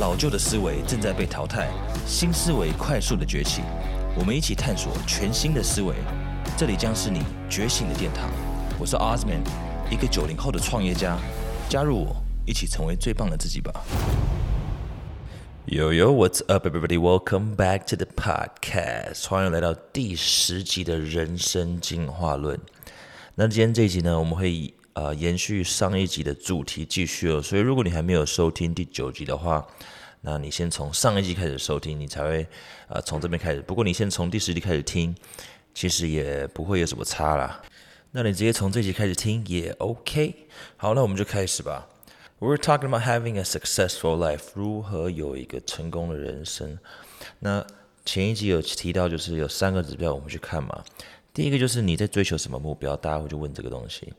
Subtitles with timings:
[0.00, 1.68] 老旧的思维正在被淘汰，
[2.06, 3.60] 新思维快速的崛起。
[4.18, 5.94] 我们一起探索全新的思维，
[6.56, 8.30] 这里将是你觉醒的殿堂。
[8.78, 9.42] 我是 Osman，
[9.90, 11.18] 一个九零后的创业家。
[11.68, 12.16] 加入我，
[12.46, 13.70] 一起成为最棒的自己吧。
[15.66, 16.98] Yo yo, what's up, everybody?
[16.98, 19.28] Welcome back to the podcast.
[19.28, 22.58] 欢迎来到第十集的人生进化论。
[23.34, 27.40] 那今天这一集呢，我们会以呃延续上一集的主题继续哦。
[27.40, 29.66] 所以如果你还没有收听第九集的话，
[30.20, 32.46] 那你先从上一集开始收听，你才会
[32.88, 33.62] 呃从这边开始。
[33.62, 35.14] 不过你先从第十集开始听，
[35.72, 37.62] 其实也不会有什么差啦。
[38.10, 40.34] 那你直接从这集开始听也 OK。
[40.76, 41.88] 好，那我们就开始吧。
[42.38, 46.78] We're talking about having a successful life，如何有一个成功的人生。
[47.38, 47.66] 那
[48.04, 50.84] 前一集有提到，就是有三个指标，我们去看嘛。
[51.32, 54.12] 第一个就是你在追求什么目标，大家会去问这个东西。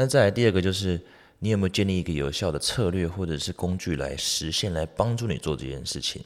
[0.00, 1.00] 那再来第二个就是
[1.40, 6.22] 你有没有建立一个有效的策略或者是工具来实现，来帮助你做这件事情。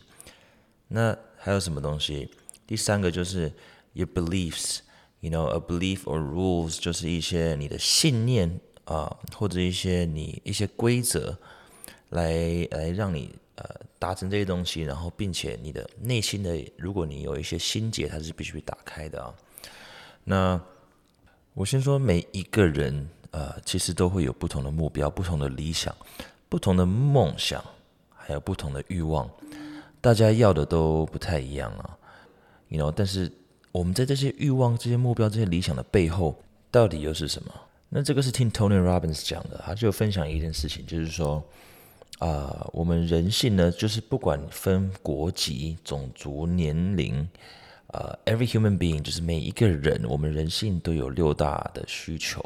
[0.88, 2.28] 那还有什么东西？
[2.66, 3.50] 第三个就是
[3.94, 8.60] your beliefs，you know，a belief or rules，就是一些你的信念。
[8.84, 11.38] 啊，或者一些你一些规则，
[12.10, 13.64] 来来让你呃
[13.96, 19.32] 达成这些东西，然后并且你的内心的，如果你有一些心结，它是必须打开的啊。
[20.24, 20.60] 那
[21.54, 25.94] 我先说，每一个人呃，其实都会有不同的目标、不同的理想、
[26.48, 27.62] 不同的梦想，
[28.14, 29.28] 还有不同的欲望，
[30.00, 31.98] 大家要的都不太一样啊。
[32.68, 33.32] You know，但是
[33.72, 36.38] 我们在这些欲望、这些目标、这些理想的背后，
[36.70, 37.52] 到底又是什么？
[37.88, 41.42] 那这个是听 Tony Robbins 讲的，他就分享一件事情，就是说，
[42.18, 47.28] 啊，我们人性呢，就是不管分国籍、种族、年龄，
[47.88, 52.42] 呃，every human being，就是每一个人，我们人性都有六大的需求。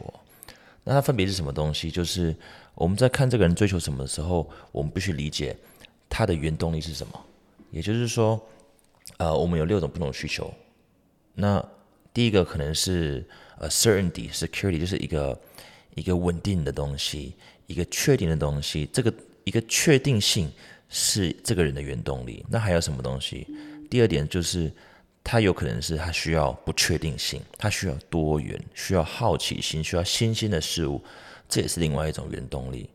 [0.87, 1.91] 那它分别是什么东西？
[1.91, 2.34] 就是
[2.75, 5.55] 我们在看这个人追求什么的时候，我们必须理解
[6.09, 7.25] 他的原动力是什么。
[7.70, 8.41] 也就是说，
[9.19, 10.51] 呃，我们有六种不同的需求。
[11.34, 11.62] 那
[12.14, 13.23] 第一个可能是。
[13.58, 15.41] 呃，certainty security 就是一个
[15.95, 17.33] 一个稳定的东西，
[17.67, 18.86] 一个确定的东西。
[18.92, 19.11] 这个
[19.45, 20.53] 一个确定性
[20.91, 22.45] 是这个人的原动力。
[22.51, 23.47] 那还有什么东西？
[23.89, 24.70] 第二点就是，
[25.29, 31.03] 它有可能是它需要不确定性，它需要多元，需要好奇心，需要新鲜的事物，
[31.48, 32.89] 这也是另外一种原动力。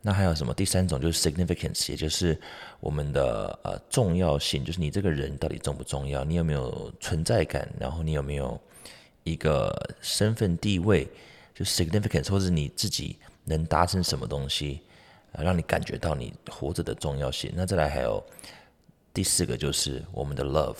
[0.00, 0.54] 那还有什么？
[0.54, 2.40] 第三种就是 significance，也就是
[2.80, 6.24] 我们的呃重要性，就是你这个人到底重不重要？
[6.24, 7.68] 你有没有存在感？
[7.78, 8.58] 然后你有没有？
[9.22, 9.70] 一个
[10.00, 11.06] 身份地位，
[11.54, 14.80] 就 significance，或者你自己能达成什么东西，
[15.32, 17.52] 啊，让你感觉到你活着的重要性。
[17.54, 18.24] 那再来还有
[19.12, 20.78] 第四个，就是我们的 love，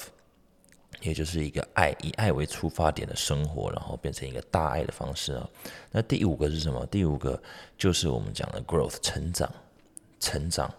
[1.00, 5.49] 也就是一个爱，以爱为出发点的生活，然后变成一个大爱的方式啊。
[5.91, 6.84] 那第五个是什么？
[6.87, 7.41] 第五个
[7.77, 9.50] 就是我们讲的 growth，成长，
[10.19, 10.72] 成长。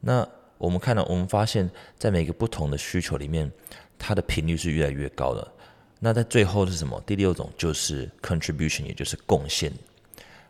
[0.00, 0.26] 那
[0.58, 3.50] 我们看到，我们发现，在每个不同的需求里面，
[3.98, 5.52] 它的频率是越来越高的。
[5.98, 6.98] 那在最后是什么？
[7.06, 9.70] 第六种就是 contribution，也就是贡献。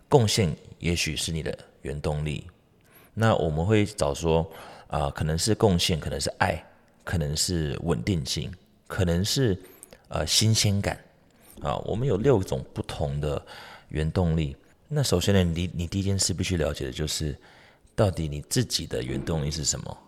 [0.09, 2.47] 贡献也许是你的原动力。
[3.15, 4.49] 那我们会找说
[4.87, 6.65] 啊，可能是贡献，可能是爱，
[7.11, 8.49] 可能是稳定性，
[8.87, 9.61] 可能是
[10.07, 10.97] 呃新鲜感
[11.61, 11.77] 啊。
[11.79, 13.45] 我们有六种不同的
[13.89, 14.57] 原动力。
[14.87, 17.37] 那首先呢，你你第一件事必须了解的就是，
[17.97, 19.99] 到底你自己的原动力是什么？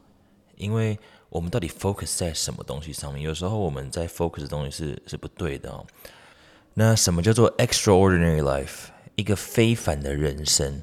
[0.54, 0.96] 因为
[1.28, 3.20] 我们到底 focus 在什么东西上面？
[3.24, 5.84] 有时候我们在 focus 的东西是是不对的哦。
[6.74, 8.90] 那什么叫做 extraordinary life？
[9.16, 10.80] 一个非凡的人生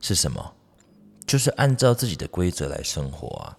[0.00, 0.54] 是什么？
[1.26, 3.58] 就是按照自己的规则来生活啊。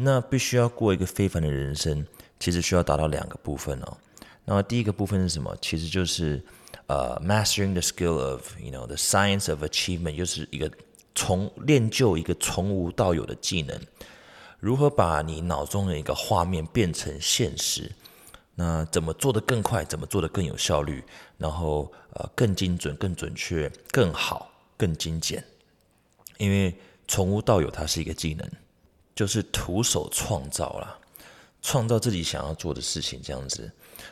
[0.00, 2.06] 那必须要过一个非凡的人生，
[2.38, 3.96] 其实需要达到两个部分哦。
[4.44, 5.56] 那么第一个部分是什么？
[5.60, 6.40] 其实就是
[6.86, 10.70] 呃，mastering the skill of，you know，the science of achievement，就是一个
[11.16, 13.76] 从练就一个从无到有的技能。
[14.60, 17.90] 如何把你脑中的一个画面变成现实？
[18.54, 19.84] 那怎么做得更快？
[19.84, 21.02] 怎么做得更有效率？
[21.38, 25.44] 然后呃更精准、更准确、更好、更精简？
[26.38, 26.72] 因为
[27.08, 28.48] 从无到有，它是一个技能，
[29.18, 30.96] 就是徒手创造啦，
[31.60, 33.68] 创造自己想要做的事情这样子。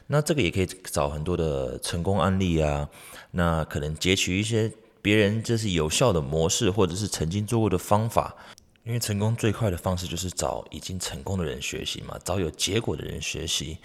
[0.08, 2.88] 那这个也可以找很多的成功案例啊，
[3.30, 8.34] 那可能截取一些别人这是有效的模式，或者是曾经做过的方法。
[8.82, 13.78] 因为成功最快的方式就是找已经成功的人学习嘛，找有结果的人学习，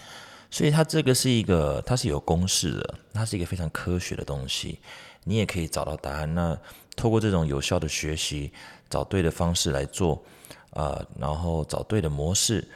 [0.50, 4.80] 所以它这个是一个，它是有公式的，它是一个非常科学的东西，
[5.26, 6.34] 你也可以找到答案。
[6.34, 6.58] 那
[6.96, 8.52] 透过这种有效的学习，
[8.90, 10.24] 找对的方式来做，
[10.72, 12.68] 啊，然后找对的模式，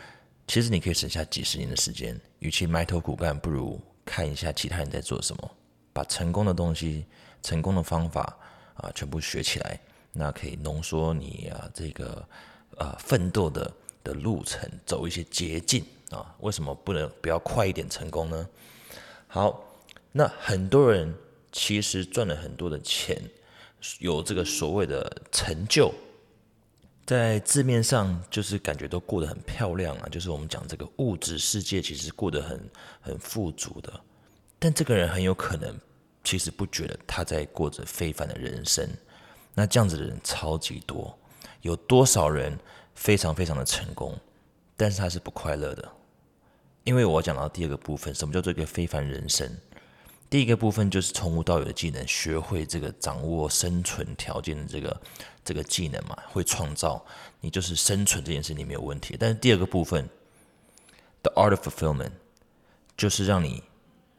[0.47, 2.19] 其实你可以省下几十年的时间。
[2.39, 5.51] 与其埋头苦干，不如看一下其他人在做什么，
[5.91, 7.05] 把成功的东西、
[7.41, 8.37] 成功的方法
[8.75, 9.79] 啊，全部学起来。
[10.11, 12.25] 那可以浓缩你啊这个
[12.77, 13.69] 呃奋斗的
[14.03, 16.33] 的路程，走一些捷径啊。
[16.39, 18.47] 为什么不能不要快一点成功呢？
[19.27, 19.61] 好，
[20.13, 21.13] 那很多人
[21.51, 23.21] 其实赚了很多的钱，
[23.99, 25.93] 有这个所谓的成就，
[27.05, 32.69] 在字面上就是感觉都过得很漂亮啊，就是我们讲这个物质世界其实过得很
[32.99, 34.01] 很富足的，
[34.57, 35.79] 但这个人很有可能
[36.23, 38.89] 其实不觉得他在过着非凡的人生。
[39.53, 41.15] 那这样子的人超级多，
[41.61, 42.57] 有多少人
[42.95, 44.17] 非常非常的成功，
[44.75, 45.91] 但是他是不快乐的？
[46.83, 49.49] 因为我讲到第二个部分，什么叫做一个非凡人生？
[50.27, 54.99] 第一个部分就是从无到有的技能，学会这个掌握生存条件的这个
[55.45, 57.05] 这个技能嘛，会创造，
[57.39, 59.15] 你就是生存这件事你没有问题。
[59.17, 60.09] 但是第二个部分
[61.21, 62.11] ，the art of fulfillment，
[62.97, 63.63] 就是让你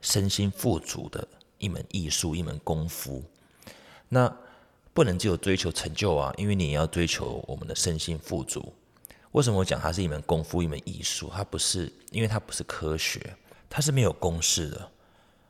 [0.00, 1.26] 身心富足的
[1.58, 3.24] 一门艺术，一门功夫。
[4.08, 4.34] 那
[4.94, 8.72] 不能只有追求成就啊，因为你要追求我们的身心富足。
[9.32, 11.30] 为什么我讲它是一门功夫、一门艺术？
[11.34, 13.36] 它不是，因为它不是科学，
[13.68, 14.90] 它是没有公式的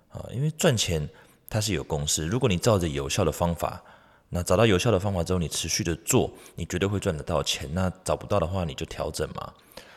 [0.08, 0.26] 啊。
[0.32, 1.08] 因为赚钱
[1.48, 3.80] 它是有公式，如果你照着有效的方法，
[4.28, 7.68] 那找到有效的方法之后，你持续的做，你绝对会赚得到钱。
[7.72, 9.52] 那找不到的话，你就调整嘛。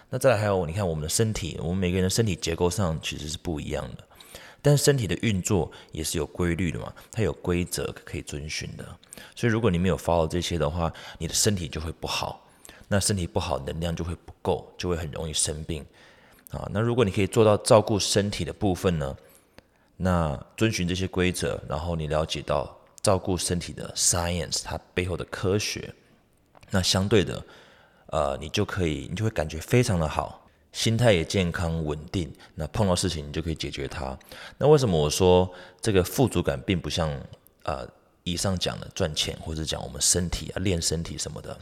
[0.09, 4.03] 那再来还有，你看我们的身体，我们每个人的身体结构上其实是不一样的。
[4.61, 8.85] 但是身体的运作也是有规律的嘛，它有规则可以遵循的。
[9.35, 12.45] 所以如果你没有 follow 这些的话，你的身体就会不好。
[12.87, 15.85] 那身体不好，能量就会不够，就会很容易生病
[16.49, 16.67] 啊。
[16.73, 19.15] 那如果你可以做到照顾身体的部分呢，
[19.95, 25.93] 那遵循这些规则，然后你了解到照顾身体的 science 它背后的科学，
[26.69, 27.43] 那相对的，
[28.07, 30.45] 呃，你就可以，你就会感觉非常的好。
[30.71, 34.15] 心态也健康稳定，那碰到事情你就可以解决它。
[34.59, 35.51] 那为什么我说
[35.81, 37.09] 这个富足感并不像
[37.63, 37.87] 呃
[38.23, 41.57] 以上讲的赚钱，或者讲我们身体啊练身体什么的？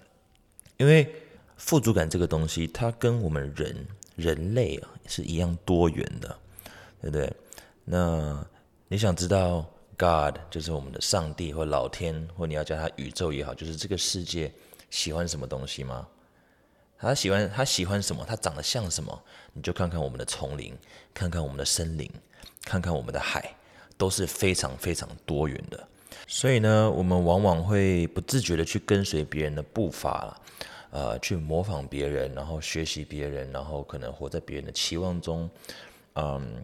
[0.75, 1.09] 因为
[1.55, 3.87] 富足感这个东西，它跟我们人
[4.17, 6.37] 人类啊是一样多元的，
[7.01, 7.33] 对不对？
[7.85, 8.45] 那
[8.89, 9.65] 你想知道
[9.97, 14.53] God 就是我们的上帝或老天，或你要叫他宇宙也好，就是这个世界
[14.91, 16.07] 喜欢什么东西吗？
[16.99, 18.23] 他喜欢他喜欢什么？
[18.23, 19.23] 他长得像什么？
[19.53, 20.77] 你就看看我们的丛林，
[21.15, 22.07] 看看我们的森林，
[22.63, 23.55] 看看我们的海，
[23.97, 25.87] 都是非常非常多元的。
[26.27, 30.39] 所以呢，我们往往会不自觉的去跟随别人的步伐
[30.91, 35.49] 呃，去模仿别人，然后学习别人，然后可能活在别人的期望中。
[36.13, 36.63] 嗯，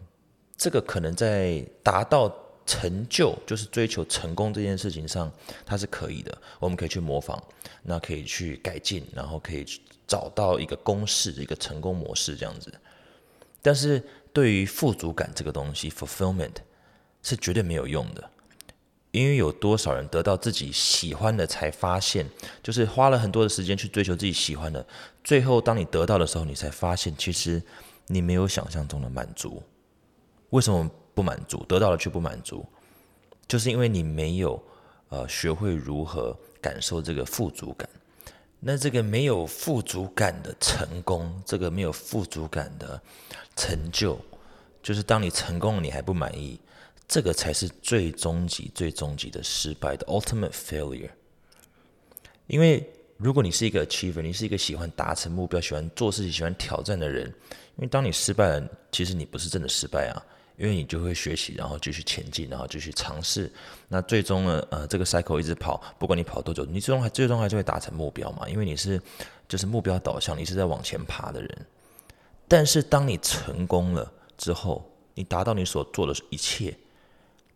[0.56, 2.31] 这个可能在达到。
[2.65, 5.31] 成就就是追求成功这件事情上，
[5.65, 6.36] 它是可以的。
[6.60, 7.42] 我们可以去模仿，
[7.81, 9.65] 那可以去改进，然后可以
[10.07, 12.74] 找到一个公式、一个成功模式这样子。
[13.62, 14.01] 但是
[14.31, 16.56] 对于富足感这个东西，fulfillment
[17.21, 18.30] 是绝对没有用的。
[19.12, 22.27] 因为有多少人得到自己喜欢的，才发现
[22.63, 24.83] 就是花了很多的时间去追求自己喜欢的，
[25.24, 27.62] 最后当你得到的时候，你才发现其实
[28.07, 29.62] 你没有想象中的满足。
[30.50, 30.89] 为什么？
[31.13, 32.65] 不满足，得到了却不满足，
[33.48, 34.62] 就是因为你没有
[35.10, 37.88] 呃学会如何感受这个富足感。
[38.60, 43.01] 那这个没有富足感的成功，这个没有富足感的
[43.57, 44.18] 成就，
[44.81, 46.57] 就是当你成功了，你还不满意，
[47.06, 51.09] 这个才是最终极、最终极的失败的 ultimate failure。
[52.48, 57.28] 因为如果你是一个 achiever，你是一个喜欢达成目标、喜欢做事情、喜欢挑战的人，
[57.76, 60.16] 因为当你失败了，其实你不是真的失败啊。
[60.56, 63.52] 因为你就会学习，然后继续前进，然后继续尝试。
[63.88, 64.68] 那最终呢？
[64.69, 68.48] 呃，这个 cycle 一直跑，不管你跑多久，你最终还最终还是会达成目标嘛？
[68.48, 69.02] 因为你是
[69.48, 71.66] 就是目标导向，你是在往前爬的人。
[72.48, 76.78] 但是当你成功了之后，你达到你所做的一切，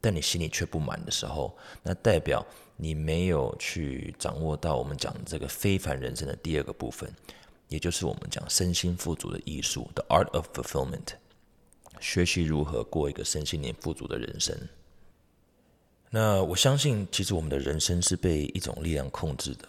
[0.01, 7.11] 但你心里却不满的时候，那代表你没有去掌握到我们讲这个非凡人生的第二个部分，
[7.67, 11.13] 也就是我们讲身心富足的艺术，the art of fulfillment。
[11.99, 14.57] 学习如何过一个身心灵富足的人生。
[16.09, 19.67] 那我相信，其实我们的人生是被一种力量控制的，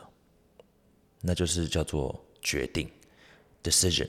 [1.21, 2.89] 那就是叫做决定
[3.63, 4.09] （decision）。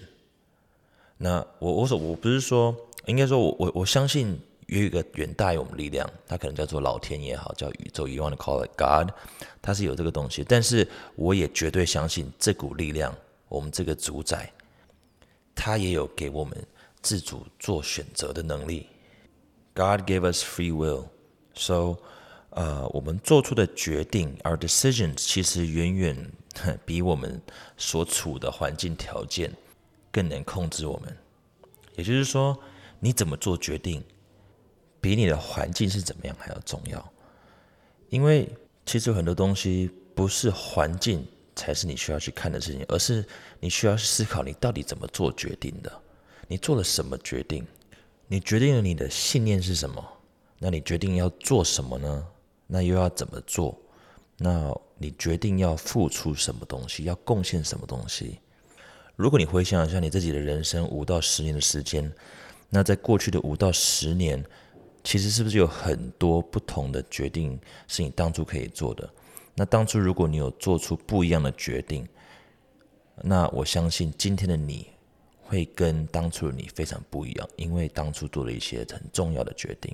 [1.18, 2.76] 那我我说我不是说，
[3.08, 9.12] 应该说我我我相信有一个远大于我们力量，它可能叫做老天也好，叫宇宙，you want to call it God，
[9.60, 10.46] 它是有这个东西。
[10.48, 13.14] 但是我也绝对相信这股力量，
[13.48, 14.54] 我们这个主宰，
[15.56, 16.56] 他也有给我们。
[17.02, 18.88] 自主做选择的能力
[19.74, 21.98] ，God gave us free will，so，
[22.50, 26.32] 呃，我们做出的决定，our decisions，其实远远
[26.86, 27.42] 比我们
[27.78, 29.54] 所处的环境条件
[30.12, 31.16] 更能控制我们。
[31.96, 32.60] 也就是说，
[33.00, 34.04] 你怎么做决定，
[35.00, 37.14] 比你的环境是怎么样还要重要。
[38.10, 38.50] 因为
[38.86, 41.26] 其实很多东西不是环境
[41.56, 43.24] 才是你需要去看的事情，而是
[43.60, 46.02] 你需要思考你到底怎么做决定的，
[46.50, 47.64] 你做了什么决定，
[48.28, 50.04] 你决定了你的信念是什么，
[50.58, 52.26] 那你决定要做什么呢？
[52.66, 53.80] 那又要怎么做？
[54.36, 58.40] 那你决定要付出什么东西，要贡献什么东西？
[59.16, 62.12] 如果你回想一下你自己的人生五到十年的时间，
[62.68, 64.44] 那在过去的五到十年，
[65.04, 69.08] 其实是不是有很多不同的决定是你当初可以做的？
[69.54, 72.08] 那当初如果你有做出不一样的决定，
[73.22, 74.88] 那我相信今天的你
[75.50, 79.92] 会跟当初的你非常不一样，因为当初做了一些很重要的决定。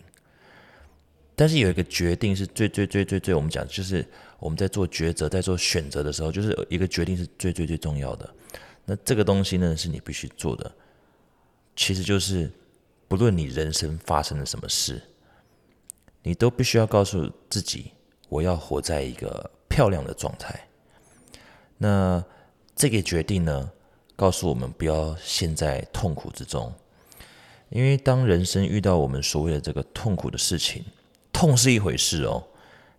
[1.37, 4.05] 但是有一个决定是最最最最最，我们讲就是
[4.37, 8.29] 我们在做抉择、在做选择的时候，就是一个决定是最最最重要的。
[8.85, 10.69] 那这个东西呢，是你必须做的，
[11.75, 12.51] 其实就是
[13.07, 15.01] 不论你人生发生了什么事，
[16.21, 17.91] 你都必须要告诉自己，
[18.29, 20.67] 我要活在一个漂亮的状态。
[21.77, 22.23] 那
[22.75, 23.71] 这个决定呢，
[24.15, 26.73] 告诉我们不要陷在痛苦之中，
[27.69, 30.83] 因为当人生遇到我们所谓的这个痛苦的事情。
[31.33, 32.41] 痛是一回事哦，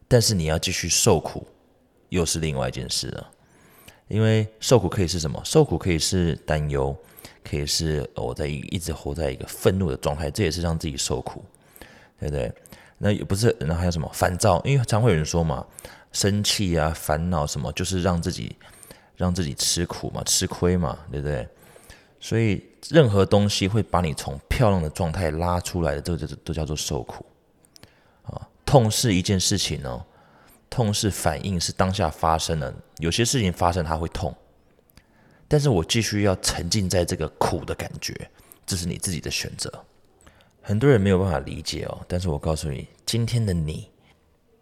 [0.07, 1.47] 但是你要继续受苦，
[2.11, 3.31] 又是另外一件事了。
[4.09, 5.41] 因为受苦可以是什么？
[5.43, 6.95] 受苦可以是担忧，
[7.43, 11.43] 可以是我在一一直活在一个愤怒的状态，这也是让自己受苦，
[12.21, 12.53] 对不对？
[12.99, 14.61] 那也不是，那还有什么烦躁？
[14.67, 15.67] 因为常会有人说嘛，
[16.13, 18.55] 生气啊、烦恼什么，就是让自己
[19.17, 21.49] 让自己吃苦嘛、吃亏嘛，对不对？
[22.21, 27.25] 所以任何东西会把你从漂亮的状态拉出来的，这个都叫做受苦
[28.25, 28.49] 啊。
[28.65, 30.05] 痛是一件事情哦，
[30.69, 32.75] 痛是反应，是当下发生的。
[32.99, 34.35] 有些事情发生，它会痛，
[35.47, 38.15] 但是我继续要沉浸在这个苦的感觉，
[38.65, 39.73] 这是你自己的选择。
[40.63, 43.89] 很多人没有办法理解哦，但是我告诉你，今天的你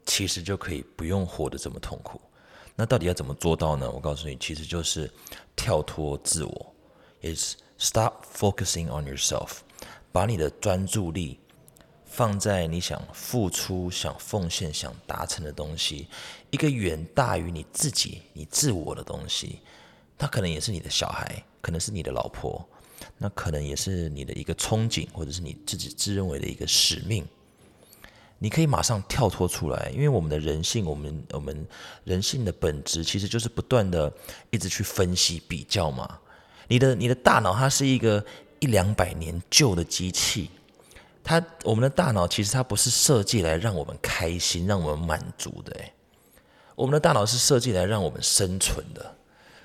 [0.05, 2.21] 其实就可以不用活得这么痛苦。
[2.77, 3.91] 那到底要怎么做到呢？
[3.91, 5.11] 我告诉你，其实就是
[5.55, 6.75] 跳脱自我
[7.23, 9.59] ，is stop focusing on yourself，
[10.11, 11.39] 把你的专注力。
[12.07, 16.07] 放在你想付出、想奉献、想达成的东西，
[16.53, 19.59] 一个远大于你自己、你自我的东西，
[20.17, 22.65] 它可能也是你的小孩，可能是你的老婆，
[23.19, 27.27] 那可能也是你的一个憧憬，或者是你自己自认为的一个使命。
[28.39, 31.67] 你可以马上跳脱出来，因为我们的人性，我们我们
[32.05, 34.13] 人性的本质其实就是不断的
[34.51, 36.19] 一直去分析、比较嘛。
[36.69, 38.25] 你的你的大脑它是一个
[38.59, 40.51] 一两百年旧的机器。
[41.23, 45.75] 它我们的大脑其实它不是设计来让我们开心、让我们满足的，
[46.75, 49.17] 我们的大脑是设计来让我们生存的，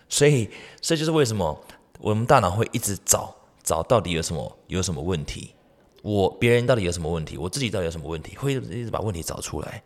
[0.07, 0.49] 所以
[0.79, 1.61] 这就是为什么
[1.99, 5.53] 我们大脑会一直找找到底有什么有什么问题，
[6.01, 9.83] 我别人到底有什么问题，我自己到底有什么问题，会一直把问题找出来，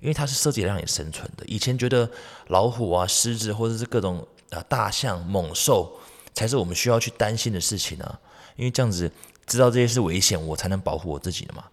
[0.00, 1.44] 因为它是设计让你生存的。
[1.46, 2.10] 以前觉得
[2.48, 5.98] 老虎啊、狮子或者是各种啊大象、猛兽
[6.32, 8.20] 才是我们需要去担心的事情啊，
[8.56, 9.10] 因为这样子。
[9.46, 11.64] 知道这些是危险，我才能保护我自己的嘛。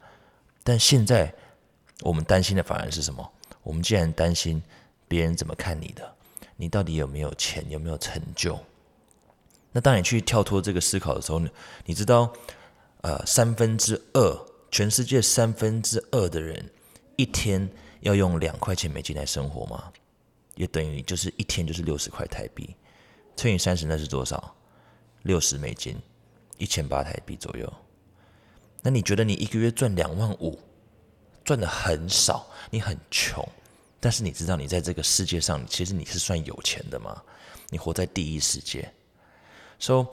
[0.62, 1.34] 但现在
[2.02, 3.32] 我们担心的反而是什么？
[3.64, 4.62] 我们既然担心
[5.08, 6.14] 别人怎么看你的，
[6.58, 8.60] 你到底有没有钱，有没有成就？
[9.72, 11.42] 那当你去跳脱这个思考的时候，
[11.86, 12.30] 你知道，
[13.02, 16.70] 呃，三分之二，全世界三分之二的人
[17.16, 17.70] 一天
[18.02, 19.92] 要用两块钱美金来生活吗？
[20.56, 22.76] 也等于就是一天就是六十块台币，
[23.36, 24.56] 乘以三十，那是多少？
[25.24, 25.96] 六十美金。
[26.58, 27.74] 一千八台币左右，
[28.84, 30.60] 那你觉得你一个月赚两万五，
[31.44, 33.44] 赚的很少，你很穷，
[34.00, 37.20] 但是你知道你在这个世界上，其实你是算有钱的吗？
[37.72, 38.94] 你活在第一世界，
[39.80, 40.08] 说，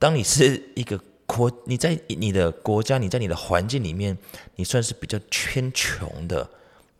[0.00, 1.00] 当你是一个
[1.38, 4.18] 国，你在你的国家，你在你的环境里面，
[4.56, 6.50] 你算是比较偏穷的，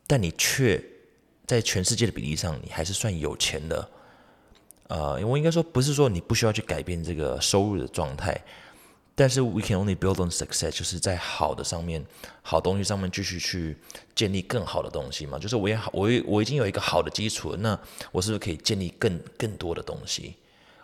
[0.07, 0.83] 但你却
[1.47, 3.91] 在全世界的比例上，你还是算有钱的。
[4.89, 8.41] 呃，我应该说不是说你不需要去改变这个收入的状态。
[9.15, 12.07] 但是，we can only build on success，就是在好的上面、
[12.41, 13.77] 好东西上面继续去
[14.15, 15.37] 建立更好的东西嘛。
[15.37, 17.77] 就是我也好，我我已经有一个好的基础，那
[18.13, 20.37] 我是不是可以建立更更多的东西？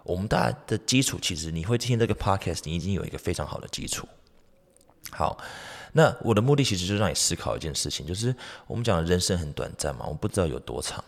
[0.05, 4.07] 我们大家的基础，其实你会听这个 podcast，你已经有一个非常好的基础。
[5.11, 5.39] 好，
[5.93, 8.35] 那我的目的其实就是让你思考一件事情，就是
[8.67, 11.03] 我们讲人生很短暂嘛，我不知道有多长。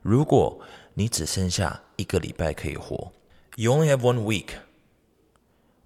[0.00, 0.60] 如果
[0.94, 3.12] 你只剩下一个礼拜可以活
[3.56, 4.48] ，you only have one week。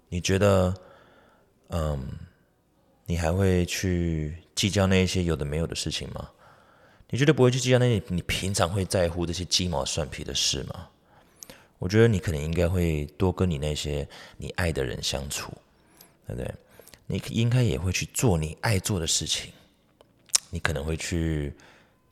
[0.09, 0.73] 你觉得，
[1.69, 2.07] 嗯，
[3.05, 6.29] 你还会去计较那一些有的没有的事情吗？
[7.09, 10.89] 你绝对不会去计较那些你平常会在乎这些鸡毛蒜皮的事吗？
[11.79, 14.07] 我觉得你可能应该会多跟你那些
[14.37, 15.51] 你爱的人相处，
[16.25, 16.53] 对不对？
[17.05, 19.51] 你应该也会去做你爱做的事情。
[20.49, 21.53] 你可能会去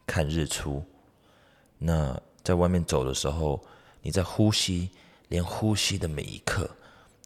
[0.06, 0.84] 看日出，
[1.78, 3.62] 那在外面走的时候，
[4.02, 4.90] 你在呼吸，
[5.30, 6.70] 连呼吸的每一刻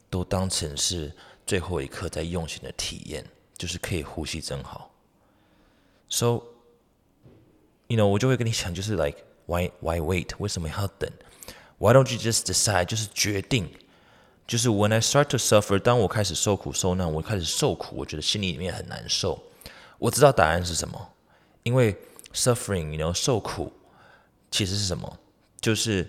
[0.08, 1.12] 都当成是
[1.46, 3.24] 最后一刻在用心的体验，
[3.58, 4.90] 就是可以呼吸真好。
[6.08, 6.42] So,
[7.88, 10.28] you know，我就会跟你讲，就是 like why why wait？
[10.38, 11.10] 为什么要等
[11.80, 12.84] ？Why don't you just decide？
[12.84, 13.68] 就是决定。
[14.46, 19.40] 就是 when I start to suffer，当我开始受苦受难，我开始受苦，我觉得心里面很难受。
[19.98, 21.12] 我知道答案是什么，
[21.62, 21.96] 因为
[22.34, 23.72] suffering，你 know 受苦
[24.50, 25.18] 其实是什么？
[25.60, 26.08] 就是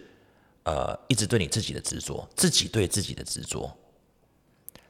[0.63, 3.71] 呃，一直对你自己的执着，自己对自己的执着。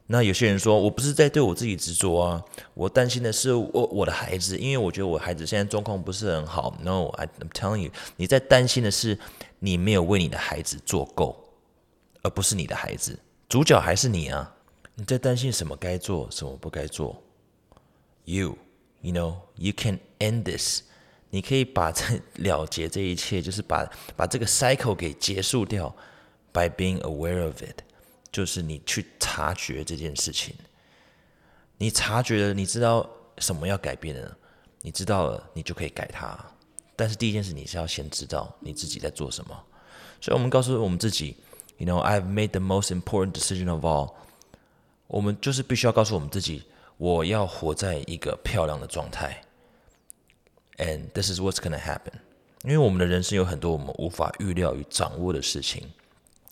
[0.08, 6.78] 那有些人说，我不是在对我自己执着啊，我担心的是我我的孩子，因为我觉得我孩子现在状况不是很好。
[6.82, 9.18] No，I'm telling you，你在担心的是
[9.64, 11.40] 你没有为你的孩子做够，
[12.24, 13.18] 而不是你的孩子。
[13.48, 14.52] 主角还是你啊！
[14.96, 17.22] 你在担心什么该做，什么不该做
[18.26, 20.82] ？You，you know，you can end this。
[21.30, 22.04] 你可以把这
[22.38, 25.96] 了结这一切，就是把把这个 cycle 给结束掉。
[26.52, 27.84] By being aware of it，
[28.32, 30.56] 就是你去察觉这件事情。
[31.78, 34.38] 你察觉了，你知道什么要改变了，
[34.82, 36.38] 你知道了，你就可以改它。
[36.96, 39.64] 但是第一件事，你是要先知道你自己在做什么。
[40.20, 41.36] 所以我们告诉我们自己。
[41.78, 44.14] You know, I've made the most important decision of all。
[45.08, 46.62] 我们就是必须要告诉我们自己，
[46.98, 49.42] 我要活在一个漂亮的状态。
[50.78, 52.14] And this is what's gonna happen。
[52.64, 55.90] 因为我们的人生有很多我们无法预料与掌握的事情，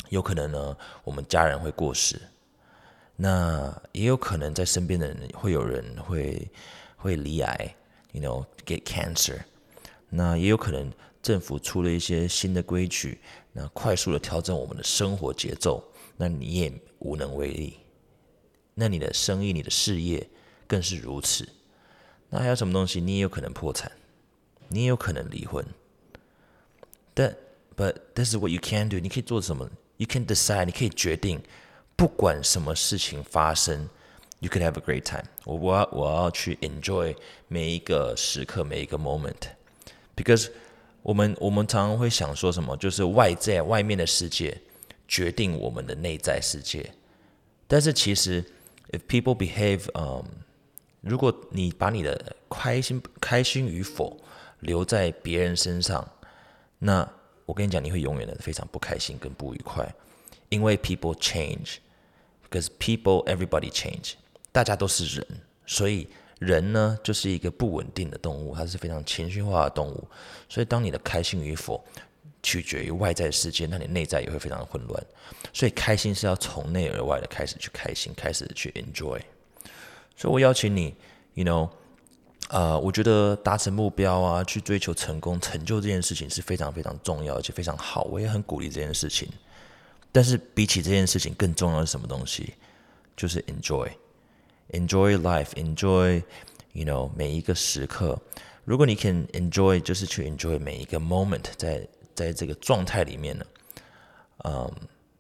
[0.09, 2.19] 有可能呢，我们家人会过世，
[3.15, 6.49] 那也有可能在身边的人会有人会
[6.97, 7.75] 会罹癌
[8.13, 9.41] ，You know, get cancer。
[10.09, 13.19] 那也有可能政府出了一些新的规矩。
[13.51, 15.83] 那快速的调整我们的生活节奏，
[16.17, 17.77] 那你也无能为力。
[18.75, 20.29] 那你的生意、你的事业
[20.67, 21.47] 更是如此。
[22.29, 23.01] 那还有什么东西？
[23.01, 23.91] 你也有可能破产，
[24.67, 25.65] 你也有可能离婚。
[27.13, 27.35] 但
[27.75, 28.99] ，but this is what you can do。
[28.99, 30.65] 你可以做什么？You can decide。
[30.65, 31.41] 你可以决定，
[31.95, 33.89] 不管什么事情发生
[34.39, 35.25] ，you can have a great time。
[35.43, 37.15] 我我要我要去 enjoy
[37.47, 39.49] 每一个时刻，每一个 moment
[40.21, 40.49] Because。
[41.01, 44.55] 我们我们常常会想说什么，就是外在外面的世界
[45.07, 46.91] 决定我们的内在世界。
[47.69, 48.43] 但是其实
[48.91, 50.21] ，if people behave，嗯，
[50.99, 54.19] 如果你把你的开心开心与否
[54.59, 56.05] 留在别人身上，
[56.79, 57.09] 那
[57.45, 59.89] 我跟你讲，你会永远的非常不开心跟不愉快，
[60.49, 64.15] 因为 people change，because people everybody change，
[64.51, 65.25] 大家都是人，
[65.65, 66.09] 所以。
[66.39, 70.07] 人呢，就是一个不稳定的动物，它是非常情绪化的动物。
[70.47, 71.83] 所以，当你的开心与否
[72.41, 75.05] 取决于外在世界，那你内在也会非常的混乱。
[75.53, 79.19] 所以，开心是要从内而外的开始去开心，开始去 enjoy。
[80.15, 80.95] 所以我邀请你
[81.33, 81.69] ，you know，
[82.47, 88.03] 呃，我觉得达成目标啊，去追求成功、成就这件事情是非常非常重要，而且非常好。
[88.03, 89.27] 我也很鼓励这件事情。
[90.11, 92.53] 但是，比起这件事情更重要的是什么东西？
[93.17, 93.89] 就是 enjoy。
[94.71, 96.21] Enjoy life, enjoy,
[96.73, 98.19] you know 每一个时刻。
[98.65, 103.45] 如果你 can enjoy，就是去 enjoy 每一个 moment，在在这个状态里面呢，
[104.43, 104.71] 嗯，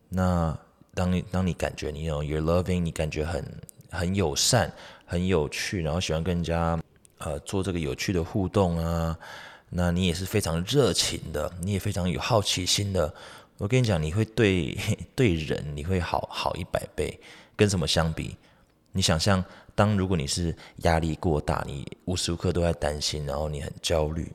[0.07, 0.55] 那
[0.93, 3.43] 当你当你感觉你有 you're loving，你感觉很
[3.89, 4.71] 很友善、
[5.03, 6.79] 很有趣，然后喜欢跟人家
[7.17, 9.17] 呃做这个有趣的互动啊，
[9.71, 13.11] 那你也是非常热情的，你也非常有好奇心的。
[13.57, 14.77] 我跟你讲，你会对
[15.15, 17.19] 对人你会好好一百倍，
[17.55, 18.37] 跟什么相比？
[18.91, 19.43] 你想象，
[19.75, 24.31] 当如果你是压力过大，你无时无刻都在担心，然后你很焦虑，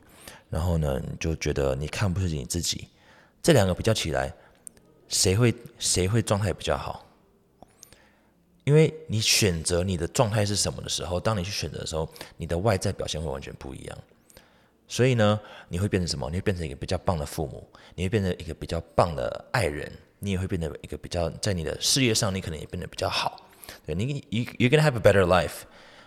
[0.49, 2.89] 然后呢，你就觉得你看不出你自己，
[3.43, 4.33] 这两个比较起来，
[5.09, 7.05] 谁会谁会状态比较好？
[8.63, 13.99] 因为你选择你的状态是什么的时候，当你去选择的时候，你的外在表现会完全不一样。
[14.87, 15.39] 所以呢，
[15.69, 16.31] 你会变成什么？
[16.31, 23.45] 你会变成一个比较棒的父母，你会变成一个比较棒的爱人，你也会变成一个比较在你的事业上，你可能也变得比较好。
[23.87, 25.63] 对你 you you gonna have a better life，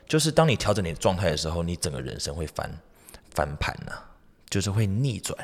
[0.08, 2.70] 就是当你调整你的状态的时候，你整个人生会翻
[3.30, 3.94] 翻盘呐，
[4.50, 5.38] 就是会逆转。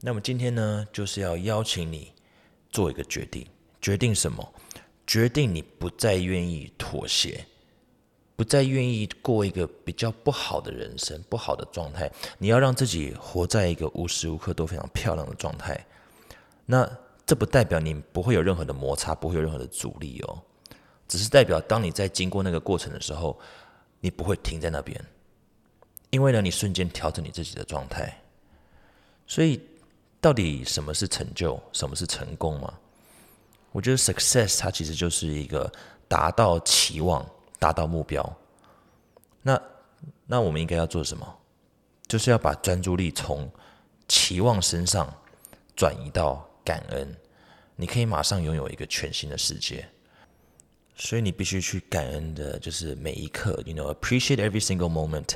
[0.00, 2.12] 那么今天呢，就是要邀请你
[2.70, 3.46] 做一个决定，
[3.80, 4.52] 决定什么？
[5.06, 7.44] 决定你不再愿意妥协，
[8.36, 12.10] 不再愿意过一个比较不好的人生、不好的状态。
[12.36, 15.82] 你要让自己活在一个无时无刻都非常漂亮的状态。
[16.66, 16.86] 那
[17.24, 20.42] 这不代表你不会有任何的摩擦，不会有任何的阻力哦。
[21.08, 23.36] 只是代表，当你在经过那个过程的时候，
[23.98, 25.02] 你不会停在那边，
[26.10, 28.14] 因为呢，你瞬间调整你自己的状态。
[29.26, 29.60] 所以，
[30.20, 32.72] 到底什么是成就，什么是成功嘛？
[33.72, 35.70] 我觉得 success 它其实就是一个
[36.06, 37.26] 达到期望、
[37.58, 38.38] 达到目标。
[39.42, 39.60] 那
[40.26, 41.38] 那我们应该要做什么？
[42.06, 43.50] 就是要把专注力从
[44.08, 45.12] 期望身上
[45.76, 47.16] 转移到感恩，
[47.76, 49.86] 你可以马上拥有一个全新的世界。
[51.00, 55.28] 所以你必须去感恩的，就是每一刻，you know appreciate every single moment，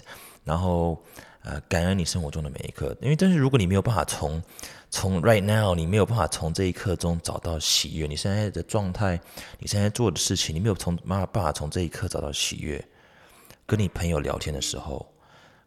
[0.42, 1.00] 然后
[1.44, 2.96] 呃感恩你生活中的每一刻。
[3.00, 4.42] 因为但是如果你没有办法从
[4.90, 9.18] 从 right now，你没有办法从这一刻中找到喜悦，你现在的状态，
[9.60, 12.84] 你现在做的事情，你没有从没有办法从这一刻找到喜悦。
[13.64, 15.06] 跟你朋友聊天的时候，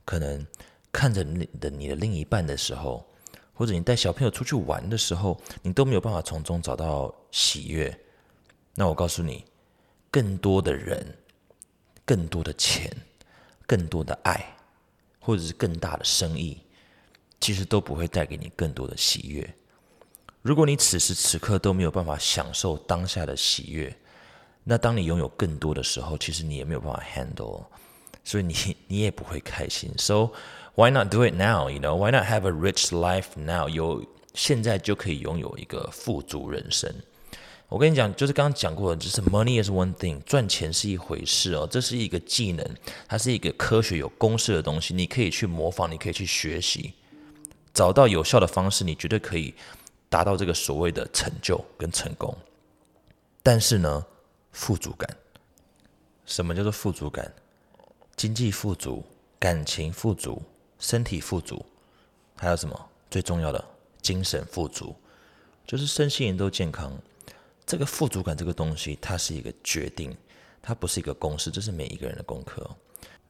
[0.03, 0.45] 可能
[0.91, 3.08] 看着你的你的另一半的时候，
[3.53, 7.97] 或者你带小朋友出去玩的时候，你都没有办法从中找到喜悦。
[8.75, 9.45] 那我告诉你。
[10.15, 11.06] 更多的人，
[12.06, 12.89] 更多的钱，
[13.67, 14.56] 更多的爱，
[15.19, 16.58] 或者是更大的生意，
[17.41, 19.54] 其实都不会带给你更多的喜悦。
[20.41, 23.93] 如果你此时此刻都没有办法享受当下的喜悦，
[24.63, 27.65] 那当你拥有更多的时候，其实你也没有办法 handle，
[28.23, 28.56] 所以你
[28.88, 29.91] 你也不会开心。
[29.97, 30.32] So
[30.75, 31.69] why not do it now?
[31.69, 33.67] You know, why not have a rich life now?
[33.67, 34.01] 有
[34.34, 36.89] 现在就可以拥有一个富足人生。
[37.67, 42.63] 我跟你讲，就是刚刚讲过的，就是 money is one thing，赚钱是一回事哦，这是一个技能，
[43.08, 46.93] 它是一个科学有公式的东西，你可以去模仿，你可以去学习，
[47.73, 49.54] 找到有效的方式，你绝对可以
[50.10, 52.38] 达到这个所谓的成就跟成功。
[53.41, 54.06] 但是呢，
[54.51, 55.10] 富足感，
[56.25, 57.34] 什么叫做富足感？
[58.15, 59.04] 经济富足，
[59.39, 60.41] 感情富足，
[60.80, 61.65] 身体富足，
[62.38, 62.89] 还有什么？
[63.10, 63.65] 最重要的，
[64.01, 64.95] 精神富足，
[65.65, 66.93] 就是身心灵都健康。
[67.65, 70.15] 这个富足感这个东西，它是一个决定，
[70.62, 72.69] 它不是一个公式，这是每一个人的功课。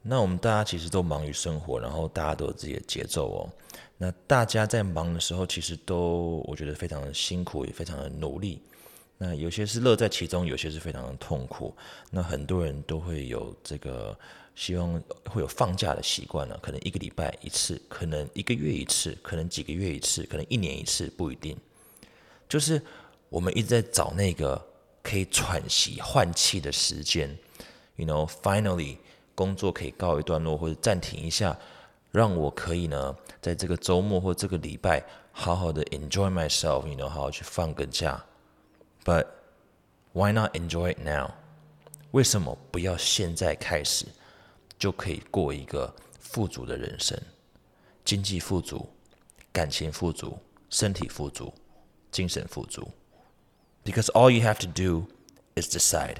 [0.02, 3.50] 那我们大家其实都忙于生活，然后大家都有自己的节奏哦。
[3.98, 8.62] 那大家在忙的时候，其实都我觉得非常的辛苦，也非常的努力。
[9.18, 11.76] 那有些是乐在其中，有些是非常的痛苦。
[12.12, 14.16] 那很多人都会有这个
[14.54, 21.58] 希望会有放假的习惯了，可能一个礼拜一次，可能一个月一次，可能几个月一次，可能一年一次，不一定。
[22.50, 22.82] 就是。
[23.30, 24.64] 我们一直在找那个
[25.04, 27.38] 可以喘息、换气的时间
[27.96, 28.98] ，you know，finally
[29.34, 31.58] 工作可以告一段落或者暂停一下，
[32.12, 38.24] 让我可以呢，在这个周末或这个礼拜好好的 enjoy myself，you know，好好去放个假。
[39.04, 39.28] But
[40.14, 41.32] why not enjoy it now？
[42.12, 44.06] 为什么不要现在开始
[44.80, 47.20] 就可以过一个富足的人生？
[48.06, 48.88] 经济富足、
[49.52, 50.38] 感情富足、
[50.70, 51.54] 身体富足、
[52.12, 52.90] 精神富足。
[53.85, 55.07] Because all you have to do
[55.55, 56.17] is decide,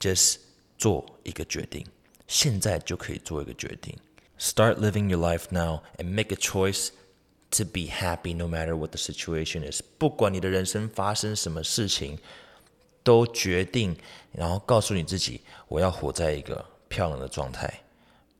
[0.00, 0.38] just
[0.76, 1.86] 做一个决定，
[2.26, 3.96] 现在就可以做一个决定。
[4.38, 6.88] Start living your life now and make a choice
[7.50, 9.82] to be happy no matter what the situation is。
[9.98, 12.18] 不管你的人生发生什么事情，
[13.04, 13.96] 都决定，
[14.32, 17.82] 然后告诉你自己，我要活在一个漂亮的状态。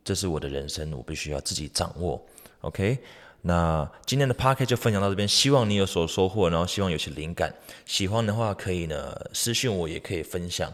[0.03, 2.20] 这是我的人生，我必须要自己掌握。
[2.62, 2.99] OK。
[3.47, 7.53] 那今天的 p o c k e t 就分享到这边，希望你有所收获，然后希望有些灵感。
[7.86, 10.73] 喜欢的话可以呢私信我，也可以分享。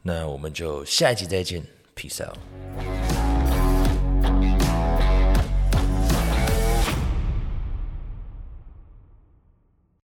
[0.00, 1.62] 那我们就下一集再见
[1.94, 3.17] ，Peace out。